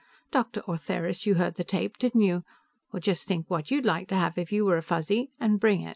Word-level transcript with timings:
Dr. 0.31 0.61
Ortheris, 0.61 1.27
you 1.27 1.35
heard 1.35 1.57
the 1.57 1.63
tape, 1.63 1.99
didn't 1.99 2.21
you? 2.21 2.43
Well, 2.91 2.99
just 3.01 3.27
think 3.27 3.47
what 3.51 3.69
you'd 3.69 3.85
like 3.85 4.07
to 4.07 4.15
have 4.15 4.35
if 4.35 4.51
you 4.51 4.65
were 4.65 4.77
a 4.77 4.81
Fuzzy, 4.81 5.29
and 5.39 5.59
bring 5.59 5.81
it." 5.83 5.89